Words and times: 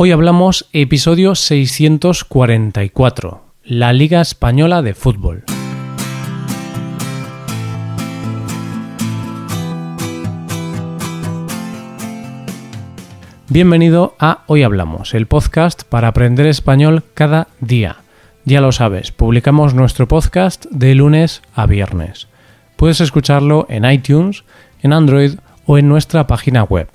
Hoy 0.00 0.12
hablamos 0.12 0.68
episodio 0.72 1.34
644, 1.34 3.42
la 3.64 3.92
Liga 3.92 4.20
Española 4.20 4.80
de 4.80 4.94
Fútbol. 4.94 5.42
Bienvenido 13.48 14.14
a 14.20 14.44
Hoy 14.46 14.62
Hablamos, 14.62 15.14
el 15.14 15.26
podcast 15.26 15.82
para 15.82 16.06
aprender 16.06 16.46
español 16.46 17.02
cada 17.14 17.48
día. 17.58 17.96
Ya 18.44 18.60
lo 18.60 18.70
sabes, 18.70 19.10
publicamos 19.10 19.74
nuestro 19.74 20.06
podcast 20.06 20.66
de 20.66 20.94
lunes 20.94 21.42
a 21.56 21.66
viernes. 21.66 22.28
Puedes 22.76 23.00
escucharlo 23.00 23.66
en 23.68 23.84
iTunes, 23.84 24.44
en 24.80 24.92
Android 24.92 25.40
o 25.66 25.76
en 25.76 25.88
nuestra 25.88 26.28
página 26.28 26.62
web 26.62 26.88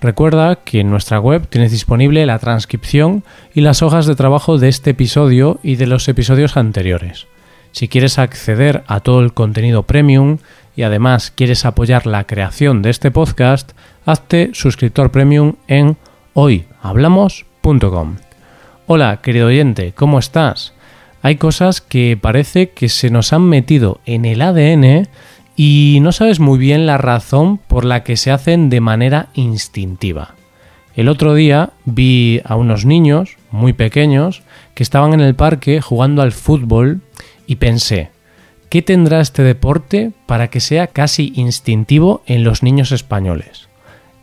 Recuerda 0.00 0.56
que 0.56 0.80
en 0.80 0.90
nuestra 0.90 1.18
web 1.18 1.48
tienes 1.48 1.72
disponible 1.72 2.24
la 2.24 2.38
transcripción 2.38 3.24
y 3.52 3.62
las 3.62 3.82
hojas 3.82 4.06
de 4.06 4.14
trabajo 4.14 4.56
de 4.56 4.68
este 4.68 4.90
episodio 4.90 5.58
y 5.62 5.74
de 5.74 5.88
los 5.88 6.06
episodios 6.08 6.56
anteriores. 6.56 7.26
Si 7.72 7.88
quieres 7.88 8.18
acceder 8.18 8.84
a 8.86 9.00
todo 9.00 9.20
el 9.20 9.34
contenido 9.34 9.82
premium 9.82 10.38
y 10.76 10.82
además 10.82 11.32
quieres 11.34 11.64
apoyar 11.64 12.06
la 12.06 12.24
creación 12.24 12.80
de 12.80 12.90
este 12.90 13.10
podcast, 13.10 13.72
hazte 14.06 14.50
suscriptor 14.52 15.10
premium 15.10 15.54
en 15.66 15.96
hoyhablamos.com. 16.34 18.16
Hola, 18.86 19.20
querido 19.20 19.48
oyente, 19.48 19.92
¿cómo 19.96 20.20
estás? 20.20 20.74
Hay 21.22 21.36
cosas 21.36 21.80
que 21.80 22.16
parece 22.20 22.70
que 22.70 22.88
se 22.88 23.10
nos 23.10 23.32
han 23.32 23.42
metido 23.42 24.00
en 24.06 24.24
el 24.24 24.40
ADN 24.42 25.08
y 25.60 25.98
no 26.02 26.12
sabes 26.12 26.38
muy 26.38 26.56
bien 26.56 26.86
la 26.86 26.98
razón 26.98 27.58
por 27.58 27.84
la 27.84 28.04
que 28.04 28.16
se 28.16 28.30
hacen 28.30 28.70
de 28.70 28.80
manera 28.80 29.26
instintiva. 29.34 30.36
El 30.94 31.08
otro 31.08 31.34
día 31.34 31.70
vi 31.84 32.40
a 32.44 32.54
unos 32.54 32.84
niños 32.84 33.36
muy 33.50 33.72
pequeños 33.72 34.42
que 34.74 34.84
estaban 34.84 35.14
en 35.14 35.20
el 35.20 35.34
parque 35.34 35.80
jugando 35.80 36.22
al 36.22 36.30
fútbol 36.30 37.00
y 37.48 37.56
pensé, 37.56 38.10
¿qué 38.70 38.82
tendrá 38.82 39.20
este 39.20 39.42
deporte 39.42 40.12
para 40.26 40.46
que 40.48 40.60
sea 40.60 40.86
casi 40.86 41.32
instintivo 41.34 42.22
en 42.26 42.44
los 42.44 42.62
niños 42.62 42.92
españoles? 42.92 43.68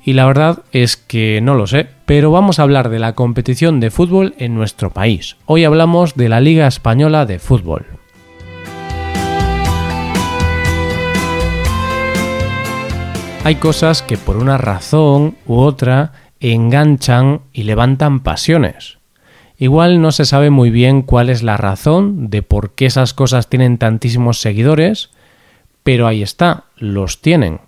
Y 0.05 0.13
la 0.13 0.27
verdad 0.27 0.63
es 0.71 0.95
que 0.95 1.41
no 1.41 1.55
lo 1.55 1.67
sé, 1.67 1.85
pero 2.05 2.31
vamos 2.31 2.59
a 2.59 2.63
hablar 2.63 2.87
de 2.87 2.99
la 2.99 3.11
competición 3.11 3.81
de 3.81 3.91
fútbol 3.91 4.35
en 4.37 4.55
nuestro 4.55 4.91
país. 4.91 5.35
Hoy 5.47 5.65
hablamos 5.65 6.15
de 6.15 6.29
la 6.29 6.39
Liga 6.39 6.65
Española 6.65 7.25
de 7.25 7.39
Fútbol. 7.39 7.94
Hay 13.45 13.57
cosas 13.57 14.01
que 14.01 14.17
por 14.17 14.37
una 14.37 14.57
razón 14.57 15.35
u 15.45 15.57
otra 15.57 16.13
enganchan 16.39 17.41
y 17.53 17.61
levantan 17.61 18.21
pasiones. 18.21 18.97
Igual 19.59 20.01
no 20.01 20.11
se 20.11 20.25
sabe 20.25 20.49
muy 20.49 20.71
bien 20.71 21.03
cuál 21.03 21.29
es 21.29 21.43
la 21.43 21.55
razón 21.55 22.31
de 22.31 22.41
por 22.41 22.73
qué 22.73 22.87
esas 22.87 23.13
cosas 23.13 23.47
tienen 23.47 23.77
tantísimos 23.77 24.41
seguidores, 24.41 25.11
pero 25.83 26.07
ahí 26.07 26.23
está, 26.23 26.63
los 26.77 27.21
tienen. 27.21 27.61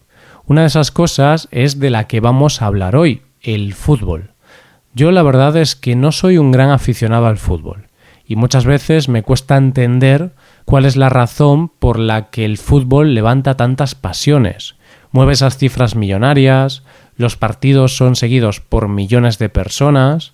Una 0.47 0.61
de 0.61 0.67
esas 0.67 0.89
cosas 0.89 1.47
es 1.51 1.79
de 1.79 1.91
la 1.91 2.07
que 2.07 2.21
vamos 2.21 2.63
a 2.63 2.65
hablar 2.65 2.95
hoy, 2.95 3.21
el 3.41 3.75
fútbol. 3.75 4.31
Yo 4.95 5.11
la 5.11 5.21
verdad 5.21 5.55
es 5.57 5.75
que 5.75 5.95
no 5.95 6.11
soy 6.11 6.39
un 6.39 6.51
gran 6.51 6.71
aficionado 6.71 7.27
al 7.27 7.37
fútbol 7.37 7.85
y 8.25 8.35
muchas 8.35 8.65
veces 8.65 9.09
me 9.09 9.21
cuesta 9.21 9.57
entender 9.57 10.31
cuál 10.65 10.85
es 10.85 10.95
la 10.95 11.09
razón 11.09 11.69
por 11.69 11.99
la 11.99 12.31
que 12.31 12.45
el 12.45 12.57
fútbol 12.57 13.13
levanta 13.13 13.57
tantas 13.57 13.93
pasiones 13.93 14.76
mueve 15.17 15.33
esas 15.33 15.57
cifras 15.57 15.95
millonarias, 15.95 16.83
los 17.15 17.37
partidos 17.37 17.97
son 17.97 18.15
seguidos 18.15 18.59
por 18.59 18.87
millones 18.87 19.39
de 19.39 19.49
personas 19.49 20.33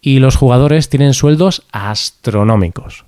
y 0.00 0.18
los 0.18 0.34
jugadores 0.34 0.88
tienen 0.88 1.14
sueldos 1.14 1.62
astronómicos. 1.70 3.04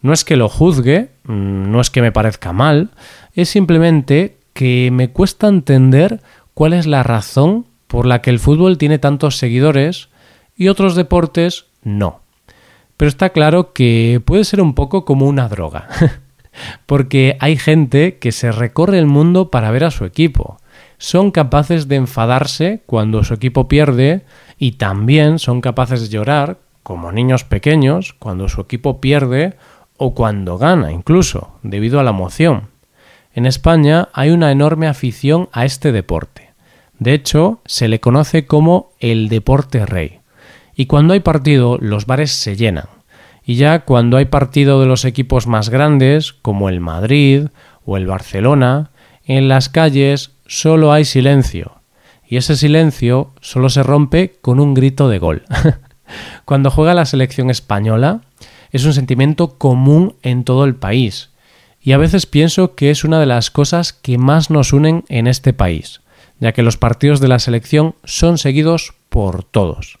No 0.00 0.12
es 0.12 0.24
que 0.24 0.36
lo 0.36 0.48
juzgue, 0.48 1.10
mm, 1.24 1.72
no 1.72 1.80
es 1.80 1.90
que 1.90 2.02
me 2.02 2.12
parezca 2.12 2.52
mal, 2.52 2.90
es 3.34 3.48
simplemente 3.48 4.36
que 4.52 4.90
me 4.92 5.10
cuesta 5.10 5.48
entender 5.48 6.20
cuál 6.54 6.72
es 6.72 6.86
la 6.86 7.02
razón 7.02 7.66
por 7.88 8.06
la 8.06 8.22
que 8.22 8.30
el 8.30 8.38
fútbol 8.38 8.78
tiene 8.78 9.00
tantos 9.00 9.38
seguidores 9.38 10.08
y 10.56 10.68
otros 10.68 10.94
deportes 10.94 11.64
no. 11.82 12.20
Pero 12.96 13.08
está 13.08 13.30
claro 13.30 13.72
que 13.72 14.22
puede 14.24 14.44
ser 14.44 14.60
un 14.60 14.76
poco 14.76 15.04
como 15.04 15.26
una 15.26 15.48
droga. 15.48 15.88
porque 16.86 17.36
hay 17.40 17.56
gente 17.56 18.18
que 18.18 18.32
se 18.32 18.52
recorre 18.52 18.98
el 18.98 19.06
mundo 19.06 19.50
para 19.50 19.70
ver 19.70 19.84
a 19.84 19.90
su 19.90 20.04
equipo. 20.04 20.58
Son 20.98 21.30
capaces 21.30 21.88
de 21.88 21.96
enfadarse 21.96 22.82
cuando 22.86 23.24
su 23.24 23.34
equipo 23.34 23.68
pierde 23.68 24.22
y 24.58 24.72
también 24.72 25.38
son 25.38 25.60
capaces 25.60 26.02
de 26.02 26.08
llorar, 26.08 26.58
como 26.82 27.12
niños 27.12 27.44
pequeños, 27.44 28.14
cuando 28.18 28.48
su 28.48 28.60
equipo 28.60 29.00
pierde 29.00 29.54
o 29.96 30.14
cuando 30.14 30.58
gana, 30.58 30.92
incluso, 30.92 31.58
debido 31.62 31.98
a 31.98 32.02
la 32.02 32.10
emoción. 32.10 32.68
En 33.32 33.46
España 33.46 34.08
hay 34.12 34.30
una 34.30 34.52
enorme 34.52 34.86
afición 34.86 35.48
a 35.52 35.64
este 35.64 35.92
deporte. 35.92 36.52
De 36.98 37.12
hecho, 37.14 37.60
se 37.64 37.88
le 37.88 38.00
conoce 38.00 38.46
como 38.46 38.92
el 39.00 39.28
deporte 39.28 39.84
rey. 39.84 40.20
Y 40.76 40.86
cuando 40.86 41.14
hay 41.14 41.20
partido, 41.20 41.78
los 41.80 42.06
bares 42.06 42.32
se 42.32 42.56
llenan. 42.56 42.86
Y 43.44 43.56
ya 43.56 43.80
cuando 43.80 44.16
hay 44.16 44.24
partido 44.24 44.80
de 44.80 44.86
los 44.86 45.04
equipos 45.04 45.46
más 45.46 45.68
grandes, 45.68 46.32
como 46.32 46.70
el 46.70 46.80
Madrid 46.80 47.48
o 47.84 47.98
el 47.98 48.06
Barcelona, 48.06 48.90
en 49.26 49.48
las 49.48 49.68
calles 49.68 50.30
solo 50.46 50.92
hay 50.92 51.04
silencio. 51.04 51.72
Y 52.26 52.38
ese 52.38 52.56
silencio 52.56 53.32
solo 53.42 53.68
se 53.68 53.82
rompe 53.82 54.36
con 54.40 54.60
un 54.60 54.72
grito 54.72 55.08
de 55.08 55.18
gol. 55.18 55.42
cuando 56.46 56.70
juega 56.70 56.94
la 56.94 57.04
selección 57.04 57.50
española, 57.50 58.22
es 58.70 58.86
un 58.86 58.94
sentimiento 58.94 59.58
común 59.58 60.16
en 60.22 60.44
todo 60.44 60.64
el 60.64 60.74
país. 60.74 61.30
Y 61.82 61.92
a 61.92 61.98
veces 61.98 62.24
pienso 62.24 62.74
que 62.74 62.90
es 62.90 63.04
una 63.04 63.20
de 63.20 63.26
las 63.26 63.50
cosas 63.50 63.92
que 63.92 64.16
más 64.16 64.48
nos 64.48 64.72
unen 64.72 65.04
en 65.08 65.26
este 65.26 65.52
país, 65.52 66.00
ya 66.40 66.52
que 66.52 66.62
los 66.62 66.78
partidos 66.78 67.20
de 67.20 67.28
la 67.28 67.38
selección 67.38 67.94
son 68.04 68.38
seguidos 68.38 68.94
por 69.10 69.44
todos. 69.44 69.98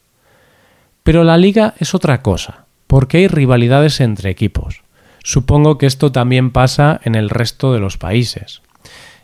Pero 1.02 1.24
la 1.24 1.36
liga 1.36 1.74
es 1.78 1.94
otra 1.94 2.22
cosa 2.22 2.63
porque 2.94 3.16
hay 3.16 3.26
rivalidades 3.26 4.00
entre 4.00 4.30
equipos. 4.30 4.84
Supongo 5.24 5.78
que 5.78 5.86
esto 5.86 6.12
también 6.12 6.52
pasa 6.52 7.00
en 7.02 7.16
el 7.16 7.28
resto 7.28 7.72
de 7.72 7.80
los 7.80 7.98
países. 7.98 8.62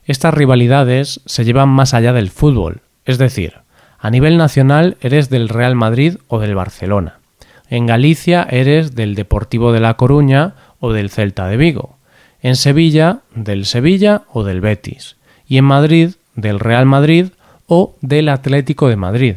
Estas 0.05 0.35
rivalidades 0.35 1.21
se 1.25 1.45
llevan 1.45 1.69
más 1.69 1.95
allá 1.95 2.13
del 2.13 2.31
fútbol, 2.31 2.81
es 3.05 3.17
decir, 3.17 3.59
a 4.01 4.11
nivel 4.11 4.39
nacional 4.39 4.97
eres 5.01 5.31
del 5.31 5.49
Real 5.49 5.77
Madrid 5.77 6.17
o 6.27 6.41
del 6.41 6.57
Barcelona. 6.57 7.21
En 7.69 7.87
Galicia 7.87 8.45
eres 8.51 8.97
del 8.97 9.15
Deportivo 9.15 9.71
de 9.71 9.79
La 9.79 9.95
Coruña 9.95 10.55
o 10.81 10.93
del 10.93 11.09
Celta 11.09 11.47
de 11.47 11.57
Vigo. 11.57 11.97
En 12.43 12.57
Sevilla 12.57 13.21
del 13.37 13.67
Sevilla 13.67 14.23
o 14.33 14.43
del 14.43 14.61
Betis. 14.61 15.15
Y 15.47 15.59
en 15.59 15.67
Madrid 15.67 16.15
del 16.35 16.59
Real 16.59 16.87
Madrid 16.87 17.27
o 17.69 17.95
del 18.01 18.31
Atlético 18.31 18.89
de 18.89 18.97
Madrid. 18.97 19.35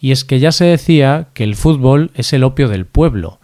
Y 0.00 0.12
es 0.12 0.24
que 0.24 0.40
ya 0.40 0.52
se 0.52 0.64
decía 0.64 1.26
que 1.34 1.44
el 1.44 1.54
fútbol 1.54 2.12
es 2.14 2.32
el 2.32 2.44
opio 2.44 2.70
del 2.70 2.86
pueblo, 2.86 3.37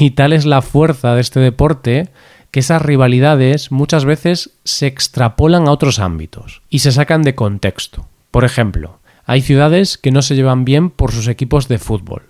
y 0.00 0.12
tal 0.12 0.32
es 0.32 0.44
la 0.44 0.62
fuerza 0.62 1.14
de 1.14 1.20
este 1.20 1.40
deporte 1.40 2.10
que 2.50 2.60
esas 2.60 2.82
rivalidades 2.82 3.72
muchas 3.72 4.04
veces 4.04 4.50
se 4.64 4.86
extrapolan 4.86 5.66
a 5.66 5.72
otros 5.72 5.98
ámbitos 5.98 6.62
y 6.68 6.80
se 6.80 6.92
sacan 6.92 7.22
de 7.22 7.34
contexto. 7.34 8.06
Por 8.30 8.44
ejemplo, 8.44 9.00
hay 9.24 9.40
ciudades 9.40 9.98
que 9.98 10.10
no 10.10 10.22
se 10.22 10.36
llevan 10.36 10.64
bien 10.64 10.90
por 10.90 11.12
sus 11.12 11.28
equipos 11.28 11.68
de 11.68 11.78
fútbol. 11.78 12.24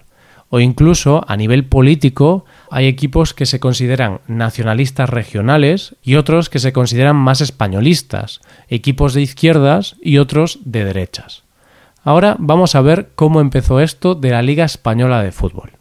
O 0.48 0.60
incluso 0.60 1.24
a 1.26 1.36
nivel 1.36 1.64
político 1.64 2.44
hay 2.70 2.86
equipos 2.86 3.32
que 3.32 3.46
se 3.46 3.58
consideran 3.58 4.20
nacionalistas 4.26 5.08
regionales 5.08 5.96
y 6.02 6.16
otros 6.16 6.50
que 6.50 6.58
se 6.58 6.72
consideran 6.72 7.16
más 7.16 7.40
españolistas, 7.40 8.40
equipos 8.68 9.14
de 9.14 9.22
izquierdas 9.22 9.96
y 10.02 10.18
otros 10.18 10.58
de 10.64 10.84
derechas. 10.84 11.42
Ahora 12.04 12.36
vamos 12.38 12.74
a 12.74 12.82
ver 12.82 13.10
cómo 13.14 13.40
empezó 13.40 13.80
esto 13.80 14.14
de 14.14 14.30
la 14.30 14.42
Liga 14.42 14.64
Española 14.64 15.22
de 15.22 15.32
Fútbol. 15.32 15.72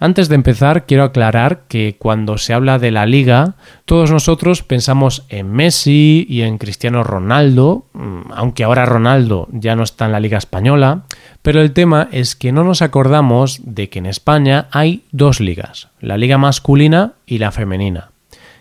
Antes 0.00 0.28
de 0.28 0.36
empezar, 0.36 0.86
quiero 0.86 1.02
aclarar 1.02 1.64
que 1.66 1.96
cuando 1.98 2.38
se 2.38 2.54
habla 2.54 2.78
de 2.78 2.92
la 2.92 3.04
liga, 3.04 3.56
todos 3.84 4.12
nosotros 4.12 4.62
pensamos 4.62 5.24
en 5.28 5.50
Messi 5.50 6.24
y 6.28 6.42
en 6.42 6.58
Cristiano 6.58 7.02
Ronaldo, 7.02 7.86
mm, 7.94 8.30
aunque 8.32 8.62
ahora 8.62 8.86
Ronaldo 8.86 9.48
ya 9.50 9.74
no 9.74 9.82
está 9.82 10.06
en 10.06 10.12
la 10.12 10.20
liga 10.20 10.38
española, 10.38 11.02
pero 11.42 11.60
el 11.60 11.72
tema 11.72 12.08
es 12.12 12.36
que 12.36 12.52
no 12.52 12.62
nos 12.62 12.80
acordamos 12.80 13.60
de 13.64 13.88
que 13.88 13.98
en 13.98 14.06
España 14.06 14.68
hay 14.70 15.02
dos 15.10 15.40
ligas, 15.40 15.88
la 16.00 16.16
liga 16.16 16.38
masculina 16.38 17.14
y 17.26 17.38
la 17.38 17.50
femenina. 17.50 18.12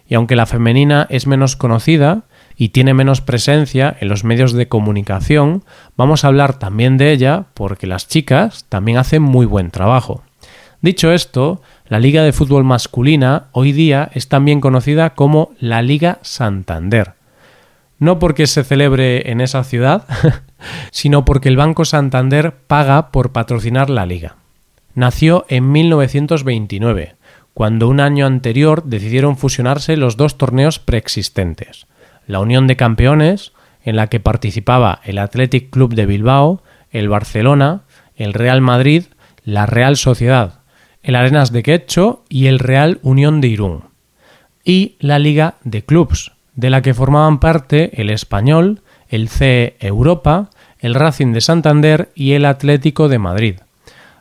Y 0.10 0.16
aunque 0.16 0.36
la 0.36 0.48
femenina 0.48 1.06
es 1.10 1.28
menos 1.28 1.56
conocida, 1.56 2.24
y 2.60 2.69
tiene 2.69 2.95
menos 2.95 3.22
presencia 3.22 3.95
en 4.00 4.10
los 4.10 4.24
medios 4.24 4.54
de 4.54 4.68
comunicación, 4.68 5.63
vamos 5.95 6.24
a 6.24 6.30
hablar 6.30 6.57
también 6.57 6.98
de 6.98 7.12
ella 7.12 7.45
porque 7.54 7.86
las 7.86 8.07
chicas 8.07 8.66
también 8.68 8.98
hacen 8.98 9.22
muy 9.22 9.45
buen 9.45 9.69
trabajo. 9.69 10.24
Dicho 10.81 11.12
esto, 11.12 11.62
la 11.88 12.00
Liga 12.00 12.21
de 12.21 12.33
Fútbol 12.33 12.63
Masculina 12.63 13.45
hoy 13.51 13.71
día 13.71 14.12
es 14.13 14.27
también 14.27 14.62
conocida 14.62 15.15
como 15.15 15.51
la 15.59 15.81
Liga 15.81 16.19
Santander. 16.21 17.13
No 17.97 18.19
porque 18.19 18.45
se 18.45 18.63
celebre 18.63 19.31
en 19.31 19.41
esa 19.41 19.63
ciudad, 19.63 20.06
sino 20.91 21.25
porque 21.25 21.50
el 21.50 21.57
Banco 21.57 21.83
Santander 21.83 22.53
paga 22.68 23.12
por 23.12 23.31
patrocinar 23.31 23.89
la 23.89 24.06
liga. 24.06 24.35
nació 24.94 25.45
en 25.50 25.71
1929, 25.71 27.15
cuando 27.56 27.88
un 27.88 28.00
año 28.00 28.27
anterior 28.27 28.83
decidieron 28.83 29.35
fusionarse 29.35 29.97
los 29.97 30.15
dos 30.15 30.38
torneos 30.38 30.77
preexistentes, 30.77 31.88
la 32.27 32.39
Unión 32.39 32.68
de 32.68 32.75
Campeones, 32.75 33.53
en 33.83 33.95
la 33.95 34.07
que 34.07 34.19
participaba 34.19 35.01
el 35.06 35.18
Athletic 35.18 35.71
Club 35.71 35.95
de 35.95 36.06
Bilbao, 36.06 36.62
el 36.91 37.09
Barcelona, 37.09 37.81
el 38.15 38.33
Real 38.33 38.62
Madrid, 38.62 39.06
la 39.44 39.65
Real 39.65 39.97
Sociedad, 39.97 40.56
el 41.07 41.15
Arenas 41.15 41.54
de 41.54 41.63
Quecho 41.63 42.25
y 42.27 42.48
el 42.48 42.59
Real 42.59 43.00
Unión 43.01 43.39
de 43.39 43.48
Irún, 43.48 43.86
y 44.65 44.98
la 45.00 45.19
Liga 45.19 45.56
de 45.63 45.81
Clubs, 45.81 46.33
de 46.54 46.69
la 46.69 46.81
que 46.81 46.94
formaban 46.94 47.39
parte 47.39 48.01
el 48.01 48.09
Español, 48.09 48.81
el 49.07 49.30
CE 49.30 49.77
Europa, 49.80 50.50
el 50.80 50.95
Racing 50.95 51.31
de 51.31 51.39
Santander 51.39 52.09
y 52.13 52.33
el 52.33 52.44
Atlético 52.44 53.07
de 53.07 53.19
Madrid. 53.19 53.56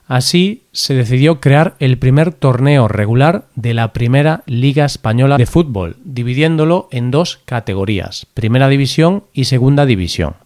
Así 0.06 0.62
se 0.70 0.94
decidió 0.94 1.40
crear 1.40 1.74
el 1.80 1.98
primer 1.98 2.32
torneo 2.32 2.86
regular 2.86 3.46
de 3.56 3.74
la 3.74 3.92
Primera 3.92 4.44
Liga 4.46 4.84
Española 4.84 5.38
de 5.38 5.46
Fútbol, 5.46 5.96
dividiéndolo 6.04 6.86
en 6.92 7.10
dos 7.10 7.40
categorías, 7.46 8.28
Primera 8.32 8.68
División 8.68 9.24
y 9.32 9.46
Segunda 9.46 9.86
División. 9.86 10.36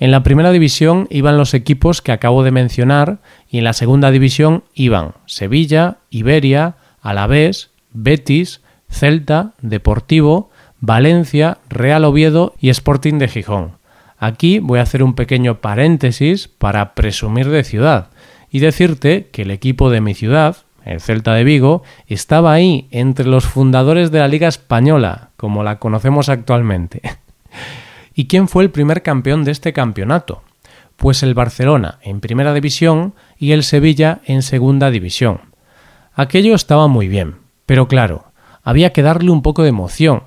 En 0.00 0.10
la 0.10 0.22
Primera 0.22 0.50
División 0.50 1.06
iban 1.10 1.36
los 1.36 1.52
equipos 1.52 2.00
que 2.00 2.10
acabo 2.10 2.42
de 2.42 2.50
mencionar 2.50 3.18
y 3.50 3.58
en 3.58 3.64
la 3.64 3.74
Segunda 3.74 4.10
División 4.10 4.64
iban 4.72 5.12
Sevilla, 5.26 5.98
Iberia, 6.08 6.76
Alavés, 7.02 7.70
Betis, 7.92 8.62
Celta, 8.88 9.52
Deportivo, 9.60 10.48
Valencia, 10.80 11.58
Real 11.68 12.06
Oviedo 12.06 12.54
y 12.58 12.70
Sporting 12.70 13.18
de 13.18 13.28
Gijón. 13.28 13.72
Aquí 14.16 14.58
voy 14.58 14.78
a 14.78 14.82
hacer 14.82 15.02
un 15.02 15.14
pequeño 15.14 15.60
paréntesis 15.60 16.48
para 16.48 16.94
presumir 16.94 17.50
de 17.50 17.62
ciudad 17.62 18.08
y 18.50 18.60
decirte 18.60 19.28
que 19.30 19.42
el 19.42 19.50
equipo 19.50 19.90
de 19.90 20.00
mi 20.00 20.14
ciudad, 20.14 20.56
el 20.86 21.02
Celta 21.02 21.34
de 21.34 21.44
Vigo, 21.44 21.82
estaba 22.06 22.54
ahí 22.54 22.88
entre 22.90 23.26
los 23.26 23.44
fundadores 23.44 24.10
de 24.10 24.20
la 24.20 24.28
Liga 24.28 24.48
Española, 24.48 25.28
como 25.36 25.62
la 25.62 25.78
conocemos 25.78 26.30
actualmente. 26.30 27.02
¿Y 28.14 28.26
quién 28.26 28.48
fue 28.48 28.64
el 28.64 28.70
primer 28.70 29.02
campeón 29.02 29.44
de 29.44 29.52
este 29.52 29.72
campeonato? 29.72 30.42
Pues 30.96 31.22
el 31.22 31.34
Barcelona 31.34 31.98
en 32.02 32.20
primera 32.20 32.52
división 32.52 33.14
y 33.38 33.52
el 33.52 33.62
Sevilla 33.62 34.20
en 34.24 34.42
segunda 34.42 34.90
división. 34.90 35.40
Aquello 36.14 36.54
estaba 36.54 36.88
muy 36.88 37.08
bien, 37.08 37.36
pero 37.66 37.88
claro, 37.88 38.24
había 38.62 38.92
que 38.92 39.02
darle 39.02 39.30
un 39.30 39.42
poco 39.42 39.62
de 39.62 39.70
emoción, 39.70 40.22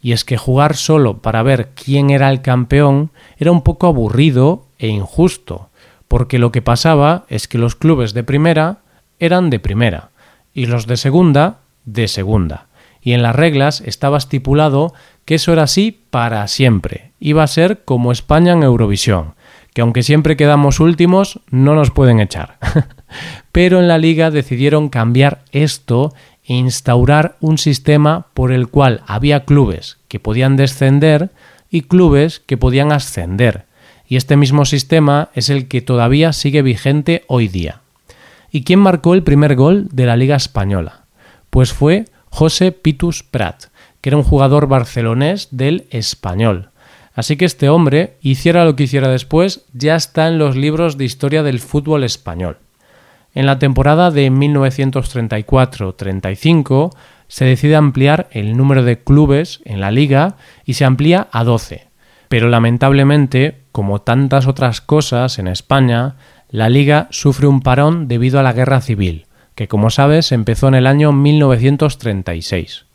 y 0.00 0.12
es 0.12 0.24
que 0.24 0.36
jugar 0.36 0.76
solo 0.76 1.18
para 1.18 1.42
ver 1.42 1.70
quién 1.74 2.10
era 2.10 2.30
el 2.30 2.42
campeón 2.42 3.10
era 3.38 3.52
un 3.52 3.62
poco 3.62 3.86
aburrido 3.86 4.66
e 4.78 4.88
injusto, 4.88 5.70
porque 6.06 6.38
lo 6.38 6.52
que 6.52 6.62
pasaba 6.62 7.24
es 7.28 7.48
que 7.48 7.58
los 7.58 7.74
clubes 7.74 8.14
de 8.14 8.24
primera 8.24 8.78
eran 9.18 9.50
de 9.50 9.58
primera 9.58 10.10
y 10.54 10.66
los 10.66 10.86
de 10.86 10.96
segunda 10.96 11.58
de 11.84 12.08
segunda. 12.08 12.66
Y 13.00 13.12
en 13.12 13.22
las 13.22 13.34
reglas 13.34 13.80
estaba 13.80 14.18
estipulado 14.18 14.92
que 15.28 15.34
eso 15.34 15.52
era 15.52 15.64
así 15.64 16.00
para 16.08 16.48
siempre. 16.48 17.12
Iba 17.20 17.42
a 17.42 17.48
ser 17.48 17.84
como 17.84 18.12
España 18.12 18.54
en 18.54 18.62
Eurovisión, 18.62 19.34
que 19.74 19.82
aunque 19.82 20.02
siempre 20.02 20.38
quedamos 20.38 20.80
últimos, 20.80 21.40
no 21.50 21.74
nos 21.74 21.90
pueden 21.90 22.18
echar. 22.18 22.56
Pero 23.52 23.78
en 23.78 23.88
la 23.88 23.98
liga 23.98 24.30
decidieron 24.30 24.88
cambiar 24.88 25.42
esto 25.52 26.14
e 26.46 26.54
instaurar 26.54 27.36
un 27.40 27.58
sistema 27.58 28.28
por 28.32 28.52
el 28.52 28.68
cual 28.68 29.02
había 29.06 29.44
clubes 29.44 29.98
que 30.08 30.18
podían 30.18 30.56
descender 30.56 31.28
y 31.68 31.82
clubes 31.82 32.40
que 32.40 32.56
podían 32.56 32.90
ascender, 32.90 33.66
y 34.08 34.16
este 34.16 34.34
mismo 34.34 34.64
sistema 34.64 35.28
es 35.34 35.50
el 35.50 35.68
que 35.68 35.82
todavía 35.82 36.32
sigue 36.32 36.62
vigente 36.62 37.24
hoy 37.26 37.48
día. 37.48 37.82
¿Y 38.50 38.62
quién 38.62 38.80
marcó 38.80 39.12
el 39.12 39.24
primer 39.24 39.56
gol 39.56 39.88
de 39.92 40.06
la 40.06 40.16
Liga 40.16 40.36
Española? 40.36 41.02
Pues 41.50 41.74
fue 41.74 42.06
José 42.30 42.72
Pitus 42.72 43.22
Prat, 43.22 43.66
que 44.00 44.10
era 44.10 44.16
un 44.16 44.22
jugador 44.22 44.68
barcelonés 44.68 45.48
del 45.50 45.88
español. 45.90 46.70
Así 47.14 47.36
que 47.36 47.46
este 47.46 47.68
hombre, 47.68 48.16
hiciera 48.20 48.64
lo 48.64 48.76
que 48.76 48.84
hiciera 48.84 49.08
después, 49.08 49.64
ya 49.72 49.96
está 49.96 50.28
en 50.28 50.38
los 50.38 50.54
libros 50.54 50.96
de 50.96 51.04
historia 51.04 51.42
del 51.42 51.58
fútbol 51.58 52.04
español. 52.04 52.58
En 53.34 53.46
la 53.46 53.58
temporada 53.58 54.10
de 54.10 54.30
1934-35 54.30 56.94
se 57.26 57.44
decide 57.44 57.76
ampliar 57.76 58.28
el 58.30 58.56
número 58.56 58.84
de 58.84 59.00
clubes 59.00 59.60
en 59.64 59.80
la 59.80 59.90
liga 59.90 60.36
y 60.64 60.74
se 60.74 60.84
amplía 60.84 61.26
a 61.32 61.42
12. 61.44 61.88
Pero 62.28 62.48
lamentablemente, 62.48 63.62
como 63.72 64.00
tantas 64.00 64.46
otras 64.46 64.80
cosas 64.80 65.38
en 65.38 65.48
España, 65.48 66.16
la 66.50 66.68
liga 66.68 67.08
sufre 67.10 67.46
un 67.46 67.60
parón 67.60 68.08
debido 68.08 68.40
a 68.40 68.42
la 68.42 68.52
guerra 68.52 68.80
civil, 68.80 69.26
que 69.54 69.68
como 69.68 69.90
sabes 69.90 70.32
empezó 70.32 70.68
en 70.68 70.74
el 70.74 70.86
año 70.86 71.12
1936. 71.12 72.86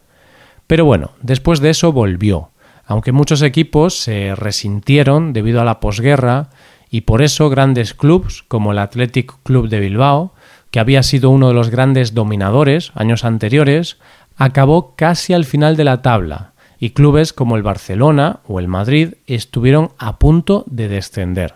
Pero 0.73 0.85
bueno, 0.85 1.11
después 1.21 1.59
de 1.59 1.69
eso 1.69 1.91
volvió, 1.91 2.49
aunque 2.87 3.11
muchos 3.11 3.43
equipos 3.43 3.95
se 3.95 4.33
resintieron 4.33 5.31
debido 5.31 5.61
a 5.61 5.65
la 5.65 5.79
posguerra 5.79 6.49
y 6.89 7.01
por 7.01 7.21
eso 7.21 7.51
grandes 7.51 7.93
clubes 7.93 8.41
como 8.47 8.71
el 8.71 8.79
Athletic 8.79 9.35
Club 9.43 9.69
de 9.69 9.79
Bilbao, 9.79 10.33
que 10.71 10.79
había 10.79 11.03
sido 11.03 11.29
uno 11.29 11.49
de 11.49 11.53
los 11.53 11.69
grandes 11.69 12.15
dominadores 12.15 12.91
años 12.95 13.23
anteriores, 13.23 13.97
acabó 14.35 14.95
casi 14.95 15.33
al 15.33 15.45
final 15.45 15.77
de 15.77 15.83
la 15.83 16.01
tabla, 16.01 16.53
y 16.79 16.89
clubes 16.89 17.33
como 17.33 17.55
el 17.55 17.61
Barcelona 17.61 18.39
o 18.47 18.59
el 18.59 18.67
Madrid 18.67 19.13
estuvieron 19.27 19.91
a 19.99 20.17
punto 20.17 20.63
de 20.65 20.87
descender. 20.87 21.53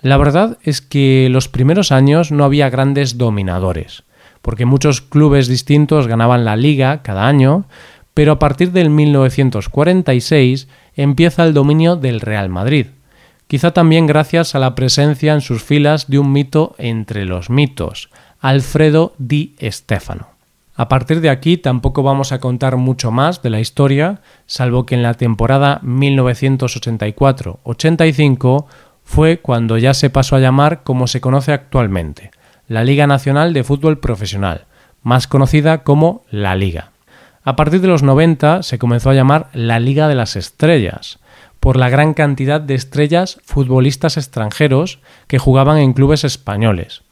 La 0.00 0.16
verdad 0.16 0.56
es 0.62 0.80
que 0.80 1.28
los 1.30 1.48
primeros 1.48 1.92
años 1.92 2.32
no 2.32 2.44
había 2.44 2.70
grandes 2.70 3.18
dominadores, 3.18 4.04
porque 4.40 4.64
muchos 4.64 5.02
clubes 5.02 5.48
distintos 5.48 6.06
ganaban 6.06 6.46
la 6.46 6.56
liga 6.56 7.02
cada 7.02 7.26
año, 7.26 7.66
pero 8.18 8.32
a 8.32 8.40
partir 8.40 8.72
del 8.72 8.90
1946 8.90 10.66
empieza 10.96 11.44
el 11.44 11.54
dominio 11.54 11.94
del 11.94 12.20
Real 12.20 12.48
Madrid, 12.48 12.86
quizá 13.46 13.70
también 13.70 14.08
gracias 14.08 14.56
a 14.56 14.58
la 14.58 14.74
presencia 14.74 15.34
en 15.34 15.40
sus 15.40 15.62
filas 15.62 16.10
de 16.10 16.18
un 16.18 16.32
mito 16.32 16.74
entre 16.78 17.26
los 17.26 17.48
mitos, 17.48 18.10
Alfredo 18.40 19.14
Di 19.18 19.54
Stefano. 19.62 20.30
A 20.74 20.88
partir 20.88 21.20
de 21.20 21.30
aquí 21.30 21.58
tampoco 21.58 22.02
vamos 22.02 22.32
a 22.32 22.40
contar 22.40 22.76
mucho 22.76 23.12
más 23.12 23.40
de 23.40 23.50
la 23.50 23.60
historia, 23.60 24.20
salvo 24.46 24.84
que 24.84 24.96
en 24.96 25.04
la 25.04 25.14
temporada 25.14 25.80
1984-85 25.84 28.64
fue 29.04 29.38
cuando 29.38 29.78
ya 29.78 29.94
se 29.94 30.10
pasó 30.10 30.34
a 30.34 30.40
llamar 30.40 30.82
como 30.82 31.06
se 31.06 31.20
conoce 31.20 31.52
actualmente, 31.52 32.32
la 32.66 32.82
Liga 32.82 33.06
Nacional 33.06 33.52
de 33.52 33.62
Fútbol 33.62 34.00
Profesional, 34.00 34.64
más 35.04 35.28
conocida 35.28 35.84
como 35.84 36.24
la 36.32 36.56
Liga. 36.56 36.90
A 37.48 37.56
partir 37.56 37.80
de 37.80 37.88
los 37.88 38.02
90 38.02 38.62
se 38.62 38.78
comenzó 38.78 39.08
a 39.08 39.14
llamar 39.14 39.48
la 39.54 39.80
Liga 39.80 40.06
de 40.06 40.14
las 40.14 40.36
Estrellas, 40.36 41.18
por 41.60 41.78
la 41.78 41.88
gran 41.88 42.12
cantidad 42.12 42.60
de 42.60 42.74
estrellas 42.74 43.40
futbolistas 43.42 44.18
extranjeros 44.18 44.98
que 45.28 45.38
jugaban 45.38 45.78
en 45.78 45.94
clubes 45.94 46.24
españoles. 46.24 47.04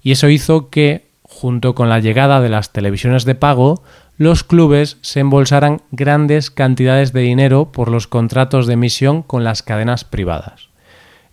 Y 0.00 0.12
eso 0.12 0.30
hizo 0.30 0.70
que, 0.70 1.10
junto 1.20 1.74
con 1.74 1.90
la 1.90 1.98
llegada 1.98 2.40
de 2.40 2.48
las 2.48 2.72
televisiones 2.72 3.26
de 3.26 3.34
pago, 3.34 3.82
los 4.16 4.44
clubes 4.44 4.96
se 5.02 5.20
embolsaran 5.20 5.82
grandes 5.90 6.50
cantidades 6.50 7.12
de 7.12 7.20
dinero 7.20 7.70
por 7.70 7.90
los 7.90 8.06
contratos 8.06 8.66
de 8.66 8.72
emisión 8.72 9.22
con 9.22 9.44
las 9.44 9.62
cadenas 9.62 10.04
privadas. 10.04 10.70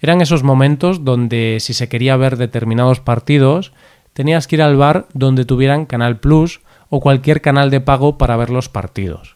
Eran 0.02 0.20
esos 0.20 0.44
momentos 0.44 1.06
donde 1.06 1.60
si 1.62 1.74
se 1.74 1.88
quería 1.88 2.18
ver 2.18 2.36
determinados 2.36 3.00
partidos, 3.00 3.72
tenías 4.12 4.48
que 4.48 4.58
ir 4.58 4.64
al 4.64 4.76
bar 4.76 5.08
donde 5.14 5.46
tuvieran 5.46 5.86
Canal 5.86 6.20
Plus 6.20 6.60
o 6.90 7.00
cualquier 7.00 7.42
canal 7.42 7.70
de 7.70 7.82
pago 7.82 8.18
para 8.18 8.38
ver 8.38 8.50
los 8.50 8.70
partidos. 8.70 9.36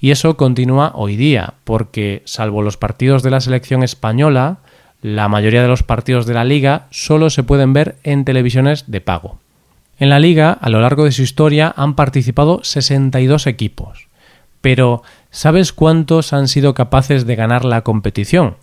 Y 0.00 0.10
eso 0.12 0.36
continúa 0.36 0.92
hoy 0.94 1.16
día, 1.16 1.54
porque 1.64 2.22
salvo 2.24 2.62
los 2.62 2.76
partidos 2.76 3.22
de 3.22 3.30
la 3.30 3.40
selección 3.40 3.82
española, 3.82 4.58
la 5.02 5.28
mayoría 5.28 5.62
de 5.62 5.68
los 5.68 5.82
partidos 5.82 6.26
de 6.26 6.34
la 6.34 6.44
liga 6.44 6.86
solo 6.90 7.30
se 7.30 7.42
pueden 7.42 7.72
ver 7.72 7.96
en 8.02 8.24
televisiones 8.24 8.90
de 8.90 9.00
pago. 9.00 9.38
En 9.98 10.08
la 10.08 10.18
liga, 10.18 10.52
a 10.52 10.70
lo 10.70 10.80
largo 10.80 11.04
de 11.04 11.12
su 11.12 11.22
historia, 11.22 11.74
han 11.76 11.94
participado 11.94 12.64
62 12.64 13.46
equipos. 13.46 14.08
Pero, 14.62 15.02
¿sabes 15.30 15.72
cuántos 15.72 16.32
han 16.32 16.48
sido 16.48 16.72
capaces 16.74 17.26
de 17.26 17.36
ganar 17.36 17.66
la 17.66 17.82
competición? 17.82 18.56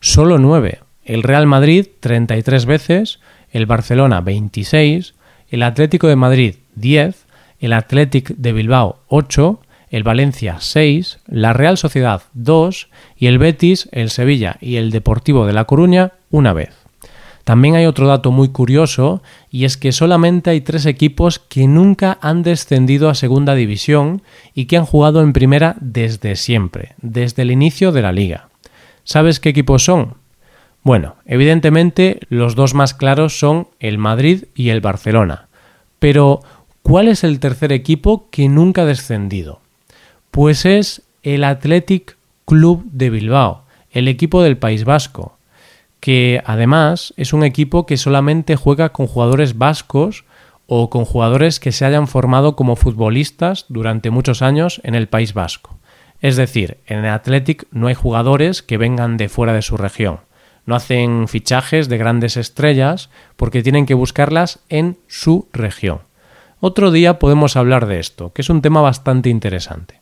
Solo 0.00 0.38
9. 0.38 0.80
El 1.04 1.22
Real 1.22 1.46
Madrid 1.46 1.86
33 2.00 2.64
veces, 2.64 3.20
el 3.50 3.66
Barcelona 3.66 4.20
26, 4.22 5.14
el 5.50 5.62
Atlético 5.62 6.08
de 6.08 6.16
Madrid 6.16 6.54
10, 6.76 7.26
el 7.60 7.72
Athletic 7.72 8.28
de 8.36 8.52
Bilbao 8.52 8.98
8, 9.08 9.60
el 9.90 10.02
Valencia 10.02 10.56
6, 10.60 11.20
la 11.26 11.52
Real 11.52 11.76
Sociedad 11.76 12.22
2 12.34 12.88
y 13.16 13.26
el 13.26 13.38
Betis, 13.38 13.88
el 13.92 14.10
Sevilla 14.10 14.56
y 14.60 14.76
el 14.76 14.90
Deportivo 14.90 15.46
de 15.46 15.52
La 15.52 15.64
Coruña 15.64 16.12
una 16.30 16.52
vez. 16.52 16.74
También 17.44 17.74
hay 17.74 17.86
otro 17.86 18.06
dato 18.06 18.30
muy 18.30 18.50
curioso 18.50 19.22
y 19.50 19.64
es 19.64 19.76
que 19.76 19.92
solamente 19.92 20.50
hay 20.50 20.60
tres 20.60 20.86
equipos 20.86 21.38
que 21.38 21.66
nunca 21.66 22.18
han 22.20 22.42
descendido 22.42 23.08
a 23.08 23.14
segunda 23.14 23.54
división 23.54 24.22
y 24.54 24.66
que 24.66 24.76
han 24.76 24.84
jugado 24.84 25.22
en 25.22 25.32
primera 25.32 25.76
desde 25.80 26.36
siempre, 26.36 26.94
desde 26.98 27.42
el 27.42 27.50
inicio 27.50 27.92
de 27.92 28.02
la 28.02 28.12
liga. 28.12 28.48
¿Sabes 29.04 29.40
qué 29.40 29.48
equipos 29.48 29.84
son? 29.84 30.14
Bueno, 30.82 31.16
evidentemente 31.26 32.20
los 32.28 32.54
dos 32.54 32.74
más 32.74 32.94
claros 32.94 33.38
son 33.38 33.68
el 33.80 33.98
Madrid 33.98 34.44
y 34.54 34.68
el 34.68 34.80
Barcelona, 34.80 35.48
Pero, 35.98 36.40
¿cuál 36.82 37.08
es 37.08 37.24
el 37.24 37.40
tercer 37.40 37.72
equipo 37.72 38.28
que 38.30 38.48
nunca 38.48 38.82
ha 38.82 38.86
descendido? 38.86 39.60
Pues 40.30 40.64
es 40.64 41.02
el 41.22 41.44
Athletic 41.44 42.16
Club 42.44 42.84
de 42.90 43.10
Bilbao, 43.10 43.64
el 43.90 44.08
equipo 44.08 44.42
del 44.42 44.56
País 44.56 44.84
Vasco, 44.84 45.36
que 46.00 46.42
además 46.44 47.12
es 47.16 47.32
un 47.32 47.44
equipo 47.44 47.86
que 47.86 47.96
solamente 47.96 48.56
juega 48.56 48.90
con 48.90 49.06
jugadores 49.06 49.58
vascos 49.58 50.24
o 50.66 50.88
con 50.88 51.04
jugadores 51.04 51.60
que 51.60 51.72
se 51.72 51.84
hayan 51.84 52.08
formado 52.08 52.56
como 52.56 52.76
futbolistas 52.76 53.66
durante 53.68 54.10
muchos 54.10 54.40
años 54.40 54.80
en 54.84 54.94
el 54.94 55.08
País 55.08 55.34
Vasco. 55.34 55.76
Es 56.20 56.36
decir, 56.36 56.78
en 56.86 57.00
el 57.00 57.10
Athletic 57.10 57.66
no 57.70 57.88
hay 57.88 57.94
jugadores 57.94 58.62
que 58.62 58.76
vengan 58.76 59.16
de 59.16 59.28
fuera 59.28 59.52
de 59.52 59.62
su 59.62 59.76
región. 59.76 60.20
No 60.66 60.74
hacen 60.74 61.26
fichajes 61.28 61.88
de 61.88 61.98
grandes 61.98 62.36
estrellas 62.36 63.10
porque 63.36 63.62
tienen 63.62 63.86
que 63.86 63.94
buscarlas 63.94 64.60
en 64.68 64.98
su 65.08 65.48
región. 65.52 66.00
Otro 66.62 66.90
día 66.90 67.18
podemos 67.18 67.56
hablar 67.56 67.86
de 67.86 68.00
esto, 68.00 68.34
que 68.34 68.42
es 68.42 68.50
un 68.50 68.60
tema 68.60 68.82
bastante 68.82 69.30
interesante. 69.30 70.00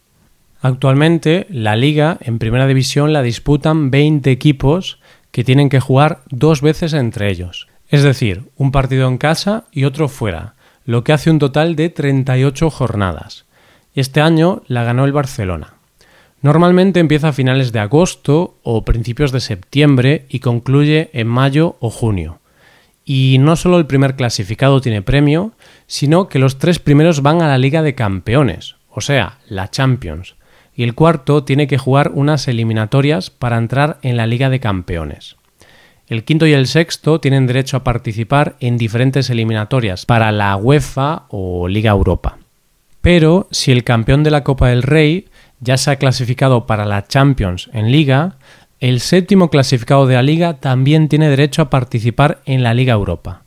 Actualmente 0.60 1.46
la 1.50 1.76
liga 1.76 2.18
en 2.20 2.40
primera 2.40 2.66
división 2.66 3.12
la 3.12 3.22
disputan 3.22 3.92
20 3.92 4.28
equipos 4.32 4.98
que 5.30 5.44
tienen 5.44 5.68
que 5.68 5.78
jugar 5.78 6.22
dos 6.30 6.60
veces 6.60 6.94
entre 6.94 7.30
ellos. 7.30 7.68
Es 7.88 8.02
decir, 8.02 8.42
un 8.56 8.72
partido 8.72 9.06
en 9.06 9.18
casa 9.18 9.66
y 9.70 9.84
otro 9.84 10.08
fuera, 10.08 10.54
lo 10.84 11.04
que 11.04 11.12
hace 11.12 11.30
un 11.30 11.38
total 11.38 11.76
de 11.76 11.90
38 11.90 12.70
jornadas. 12.70 13.44
Este 13.94 14.20
año 14.20 14.62
la 14.66 14.82
ganó 14.82 15.04
el 15.04 15.12
Barcelona. 15.12 15.74
Normalmente 16.42 16.98
empieza 16.98 17.28
a 17.28 17.32
finales 17.32 17.70
de 17.70 17.78
agosto 17.78 18.56
o 18.64 18.84
principios 18.84 19.30
de 19.30 19.40
septiembre 19.40 20.26
y 20.28 20.40
concluye 20.40 21.10
en 21.12 21.28
mayo 21.28 21.76
o 21.78 21.90
junio. 21.90 22.40
Y 23.10 23.38
no 23.40 23.56
solo 23.56 23.78
el 23.78 23.86
primer 23.86 24.16
clasificado 24.16 24.82
tiene 24.82 25.00
premio, 25.00 25.52
sino 25.86 26.28
que 26.28 26.38
los 26.38 26.58
tres 26.58 26.78
primeros 26.78 27.22
van 27.22 27.40
a 27.40 27.48
la 27.48 27.56
Liga 27.56 27.80
de 27.80 27.94
Campeones, 27.94 28.74
o 28.90 29.00
sea, 29.00 29.38
la 29.48 29.70
Champions, 29.70 30.34
y 30.74 30.82
el 30.82 30.94
cuarto 30.94 31.42
tiene 31.42 31.68
que 31.68 31.78
jugar 31.78 32.10
unas 32.12 32.48
eliminatorias 32.48 33.30
para 33.30 33.56
entrar 33.56 33.96
en 34.02 34.18
la 34.18 34.26
Liga 34.26 34.50
de 34.50 34.60
Campeones. 34.60 35.36
El 36.06 36.22
quinto 36.24 36.46
y 36.46 36.52
el 36.52 36.66
sexto 36.66 37.18
tienen 37.18 37.46
derecho 37.46 37.78
a 37.78 37.82
participar 37.82 38.56
en 38.60 38.76
diferentes 38.76 39.30
eliminatorias 39.30 40.04
para 40.04 40.30
la 40.30 40.54
UEFA 40.56 41.24
o 41.30 41.66
Liga 41.66 41.92
Europa. 41.92 42.36
Pero 43.00 43.48
si 43.50 43.72
el 43.72 43.84
campeón 43.84 44.22
de 44.22 44.32
la 44.32 44.44
Copa 44.44 44.68
del 44.68 44.82
Rey 44.82 45.28
ya 45.60 45.78
se 45.78 45.90
ha 45.90 45.96
clasificado 45.96 46.66
para 46.66 46.84
la 46.84 47.06
Champions 47.06 47.70
en 47.72 47.90
Liga, 47.90 48.36
el 48.80 49.00
séptimo 49.00 49.50
clasificado 49.50 50.06
de 50.06 50.14
la 50.14 50.22
Liga 50.22 50.54
también 50.54 51.08
tiene 51.08 51.28
derecho 51.28 51.62
a 51.62 51.70
participar 51.70 52.40
en 52.44 52.62
la 52.62 52.74
Liga 52.74 52.94
Europa. 52.94 53.42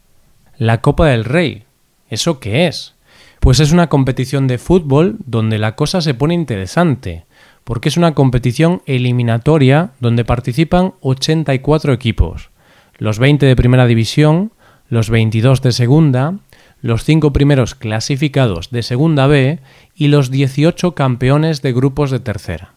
La 0.57 0.81
Copa 0.81 1.07
del 1.07 1.23
Rey. 1.23 1.63
¿Eso 2.09 2.41
qué 2.41 2.67
es? 2.67 2.95
Pues 3.39 3.61
es 3.61 3.71
una 3.71 3.87
competición 3.87 4.47
de 4.47 4.57
fútbol 4.57 5.15
donde 5.25 5.57
la 5.57 5.75
cosa 5.75 6.01
se 6.01 6.13
pone 6.13 6.33
interesante, 6.33 7.23
porque 7.63 7.87
es 7.87 7.95
una 7.95 8.13
competición 8.13 8.81
eliminatoria 8.85 9.91
donde 10.01 10.25
participan 10.25 10.95
84 10.99 11.93
equipos, 11.93 12.49
los 12.97 13.17
20 13.17 13.45
de 13.45 13.55
primera 13.55 13.87
división, 13.87 14.51
los 14.89 15.09
22 15.09 15.61
de 15.61 15.71
segunda, 15.71 16.35
los 16.81 17.05
cinco 17.05 17.31
primeros 17.31 17.73
clasificados 17.73 18.69
de 18.69 18.83
Segunda 18.83 19.27
B 19.27 19.59
y 19.95 20.09
los 20.09 20.29
18 20.29 20.93
campeones 20.93 21.61
de 21.61 21.71
grupos 21.71 22.11
de 22.11 22.19
tercera. 22.19 22.73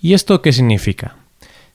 ¿Y 0.00 0.14
esto 0.14 0.40
qué 0.40 0.52
significa? 0.52 1.19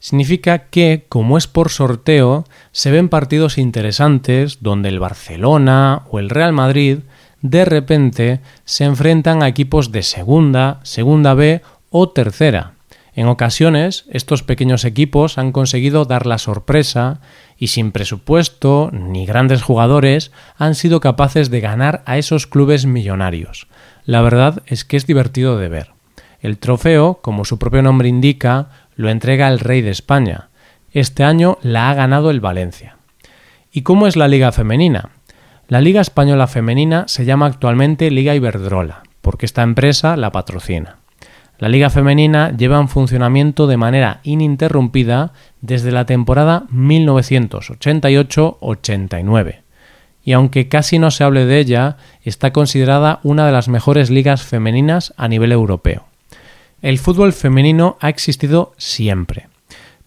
Significa 0.06 0.60
que, 0.60 1.08
como 1.10 1.36
es 1.36 1.48
por 1.48 1.72
sorteo, 1.72 2.46
se 2.72 2.92
ven 2.92 3.10
partidos 3.10 3.58
interesantes 3.58 4.60
donde 4.62 4.90
el 4.90 5.00
Barcelona 5.00 6.04
o 6.12 6.20
el 6.20 6.30
Real 6.30 6.54
Madrid 6.54 7.00
de 7.42 7.66
repente 7.66 8.40
se 8.66 8.84
enfrentan 8.84 9.42
a 9.42 9.48
equipos 9.48 9.92
de 9.92 10.04
segunda, 10.04 10.80
segunda 10.84 11.34
B 11.34 11.64
o 11.90 12.10
tercera. 12.10 12.74
En 13.16 13.26
ocasiones, 13.26 14.06
estos 14.12 14.44
pequeños 14.44 14.86
equipos 14.86 15.40
han 15.40 15.52
conseguido 15.52 16.06
dar 16.06 16.28
la 16.28 16.38
sorpresa 16.38 17.20
y 17.58 17.70
sin 17.70 17.92
presupuesto 17.92 18.92
ni 18.94 19.26
grandes 19.26 19.64
jugadores 19.64 20.32
han 20.56 20.76
sido 20.76 21.00
capaces 21.00 21.50
de 21.50 21.62
ganar 21.62 22.04
a 22.06 22.20
esos 22.20 22.46
clubes 22.46 22.86
millonarios. 22.86 23.66
La 24.06 24.22
verdad 24.22 24.62
es 24.68 24.86
que 24.86 24.98
es 24.98 25.08
divertido 25.08 25.58
de 25.58 25.68
ver. 25.68 25.96
El 26.46 26.60
trofeo, 26.60 27.22
como 27.24 27.44
su 27.44 27.58
propio 27.58 27.82
nombre 27.82 28.08
indica, 28.08 28.70
lo 28.96 29.10
entrega 29.10 29.48
el 29.48 29.60
rey 29.60 29.82
de 29.82 29.92
España. 29.92 30.50
Este 30.92 31.24
año 31.24 31.58
la 31.62 31.90
ha 31.90 31.94
ganado 31.94 32.32
el 32.32 32.40
Valencia. 32.40 32.98
¿Y 33.72 33.82
cómo 33.82 34.08
es 34.08 34.16
la 34.16 34.28
Liga 34.28 34.52
Femenina? 34.52 35.10
La 35.68 35.82
Liga 35.82 36.00
Española 36.00 36.48
Femenina 36.48 37.06
se 37.08 37.26
llama 37.26 37.48
actualmente 37.48 38.12
Liga 38.12 38.36
Iberdrola, 38.36 39.04
porque 39.22 39.46
esta 39.46 39.64
empresa 39.64 40.16
la 40.16 40.32
patrocina. 40.32 40.98
La 41.58 41.70
Liga 41.70 41.90
Femenina 41.90 42.56
lleva 42.56 42.80
en 42.80 42.90
funcionamiento 42.90 43.66
de 43.66 43.78
manera 43.78 44.20
ininterrumpida 44.24 45.32
desde 45.62 45.92
la 45.92 46.06
temporada 46.06 46.66
1988-89. 46.72 49.62
Y 50.24 50.34
aunque 50.34 50.68
casi 50.68 51.00
no 51.00 51.12
se 51.12 51.24
hable 51.24 51.46
de 51.46 51.60
ella, 51.60 51.98
está 52.24 52.52
considerada 52.52 53.20
una 53.24 53.46
de 53.46 53.52
las 53.52 53.70
mejores 53.70 54.10
ligas 54.10 54.42
femeninas 54.44 55.14
a 55.18 55.28
nivel 55.28 55.52
europeo. 55.52 56.06
El 56.86 57.00
fútbol 57.00 57.34
femenino 57.34 57.98
ha 58.00 58.10
existido 58.10 58.76
siempre, 58.78 59.48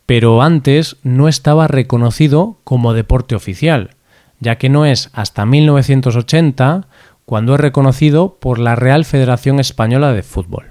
pero 0.06 0.42
antes 0.42 0.94
no 1.02 1.26
estaba 1.26 1.66
reconocido 1.66 2.58
como 2.62 2.94
deporte 2.94 3.34
oficial, 3.34 3.96
ya 4.38 4.58
que 4.58 4.68
no 4.68 4.86
es 4.86 5.10
hasta 5.12 5.44
1980 5.44 6.86
cuando 7.24 7.56
es 7.56 7.60
reconocido 7.60 8.36
por 8.38 8.60
la 8.60 8.76
Real 8.76 9.04
Federación 9.04 9.58
Española 9.58 10.12
de 10.12 10.22
Fútbol. 10.22 10.66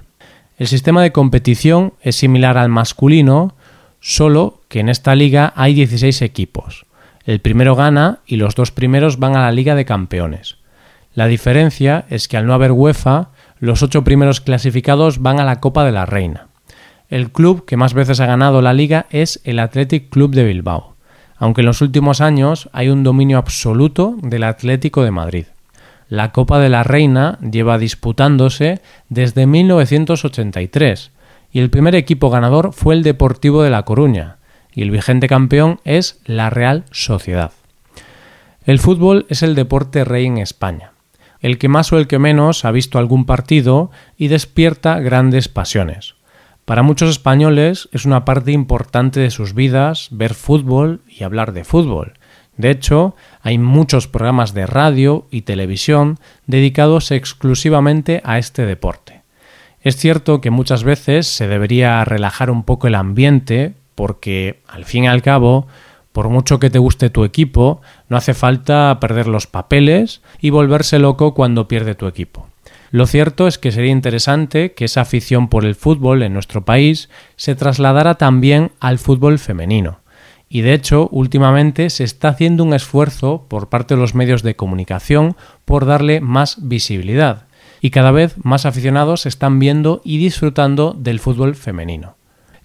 El 0.56 0.66
sistema 0.66 1.02
de 1.02 1.12
competición 1.12 1.92
es 2.00 2.16
similar 2.16 2.56
al 2.56 2.70
masculino, 2.70 3.54
solo 4.00 4.62
que 4.68 4.80
en 4.80 4.88
esta 4.88 5.14
liga 5.14 5.52
hay 5.56 5.74
16 5.74 6.22
equipos. 6.22 6.86
El 7.26 7.40
primero 7.42 7.74
gana 7.76 8.20
y 8.24 8.36
los 8.36 8.54
dos 8.54 8.72
primeros 8.72 9.18
van 9.18 9.36
a 9.36 9.42
la 9.42 9.52
Liga 9.52 9.74
de 9.74 9.84
Campeones. 9.84 10.56
La 11.12 11.26
diferencia 11.26 12.06
es 12.08 12.28
que 12.28 12.38
al 12.38 12.46
no 12.46 12.54
haber 12.54 12.72
UEFA, 12.72 13.28
los 13.60 13.82
ocho 13.82 14.04
primeros 14.04 14.40
clasificados 14.40 15.20
van 15.20 15.40
a 15.40 15.44
la 15.44 15.60
Copa 15.60 15.84
de 15.84 15.92
la 15.92 16.06
Reina. 16.06 16.48
El 17.08 17.30
club 17.30 17.64
que 17.64 17.76
más 17.76 17.94
veces 17.94 18.20
ha 18.20 18.26
ganado 18.26 18.62
la 18.62 18.74
liga 18.74 19.06
es 19.10 19.40
el 19.44 19.58
Athletic 19.58 20.10
Club 20.10 20.34
de 20.34 20.44
Bilbao, 20.44 20.94
aunque 21.36 21.62
en 21.62 21.66
los 21.66 21.80
últimos 21.80 22.20
años 22.20 22.68
hay 22.72 22.88
un 22.88 23.02
dominio 23.02 23.38
absoluto 23.38 24.16
del 24.22 24.44
Atlético 24.44 25.02
de 25.02 25.10
Madrid. 25.10 25.46
La 26.08 26.32
Copa 26.32 26.58
de 26.58 26.68
la 26.68 26.84
Reina 26.84 27.38
lleva 27.40 27.78
disputándose 27.78 28.80
desde 29.08 29.46
1983 29.46 31.10
y 31.52 31.60
el 31.60 31.70
primer 31.70 31.94
equipo 31.94 32.30
ganador 32.30 32.72
fue 32.72 32.94
el 32.94 33.02
Deportivo 33.02 33.62
de 33.62 33.70
La 33.70 33.84
Coruña 33.84 34.36
y 34.72 34.82
el 34.82 34.90
vigente 34.90 35.28
campeón 35.28 35.80
es 35.84 36.20
la 36.24 36.50
Real 36.50 36.84
Sociedad. 36.90 37.52
El 38.64 38.78
fútbol 38.78 39.26
es 39.30 39.42
el 39.42 39.54
deporte 39.54 40.04
rey 40.04 40.26
en 40.26 40.38
España, 40.38 40.92
el 41.40 41.58
que 41.58 41.68
más 41.68 41.92
o 41.92 41.98
el 41.98 42.06
que 42.06 42.18
menos 42.18 42.64
ha 42.64 42.70
visto 42.70 42.98
algún 42.98 43.24
partido 43.24 43.90
y 44.16 44.28
despierta 44.28 44.98
grandes 45.00 45.48
pasiones. 45.48 46.14
Para 46.64 46.82
muchos 46.82 47.10
españoles 47.10 47.88
es 47.92 48.04
una 48.04 48.24
parte 48.24 48.52
importante 48.52 49.20
de 49.20 49.30
sus 49.30 49.54
vidas 49.54 50.08
ver 50.10 50.34
fútbol 50.34 51.00
y 51.08 51.24
hablar 51.24 51.52
de 51.52 51.64
fútbol, 51.64 52.14
de 52.58 52.70
hecho, 52.70 53.14
hay 53.40 53.56
muchos 53.56 54.08
programas 54.08 54.52
de 54.52 54.66
radio 54.66 55.26
y 55.30 55.42
televisión 55.42 56.18
dedicados 56.46 57.12
exclusivamente 57.12 58.20
a 58.24 58.38
este 58.38 58.66
deporte. 58.66 59.22
Es 59.80 59.96
cierto 59.96 60.40
que 60.40 60.50
muchas 60.50 60.82
veces 60.82 61.28
se 61.28 61.46
debería 61.46 62.04
relajar 62.04 62.50
un 62.50 62.64
poco 62.64 62.88
el 62.88 62.96
ambiente 62.96 63.74
porque, 63.94 64.60
al 64.66 64.84
fin 64.84 65.04
y 65.04 65.06
al 65.06 65.22
cabo, 65.22 65.68
por 66.10 66.30
mucho 66.30 66.58
que 66.58 66.68
te 66.68 66.80
guste 66.80 67.10
tu 67.10 67.24
equipo, 67.24 67.80
no 68.08 68.16
hace 68.16 68.34
falta 68.34 68.98
perder 69.00 69.26
los 69.26 69.46
papeles 69.46 70.22
y 70.40 70.50
volverse 70.50 70.98
loco 70.98 71.34
cuando 71.34 71.68
pierde 71.68 71.94
tu 71.94 72.06
equipo. 72.06 72.48
Lo 72.90 73.06
cierto 73.06 73.46
es 73.46 73.58
que 73.58 73.72
sería 73.72 73.90
interesante 73.90 74.72
que 74.72 74.86
esa 74.86 75.02
afición 75.02 75.48
por 75.48 75.64
el 75.64 75.74
fútbol 75.74 76.22
en 76.22 76.32
nuestro 76.32 76.64
país 76.64 77.10
se 77.36 77.54
trasladara 77.54 78.14
también 78.14 78.72
al 78.80 78.98
fútbol 78.98 79.38
femenino 79.38 80.00
y 80.48 80.62
de 80.62 80.74
hecho 80.74 81.08
últimamente 81.12 81.90
se 81.90 82.04
está 82.04 82.28
haciendo 82.28 82.64
un 82.64 82.74
esfuerzo 82.74 83.46
por 83.48 83.68
parte 83.68 83.94
de 83.94 84.00
los 84.00 84.14
medios 84.14 84.42
de 84.42 84.56
comunicación 84.56 85.36
por 85.64 85.84
darle 85.84 86.20
más 86.20 86.68
visibilidad 86.68 87.46
y 87.80 87.90
cada 87.90 88.10
vez 88.10 88.34
más 88.42 88.66
aficionados 88.66 89.26
están 89.26 89.58
viendo 89.58 90.00
y 90.04 90.18
disfrutando 90.18 90.96
del 90.98 91.20
fútbol 91.20 91.54
femenino. 91.54 92.17